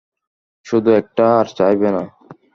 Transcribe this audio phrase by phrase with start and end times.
[0.65, 2.03] শুধু একটা, আর চাইবে না।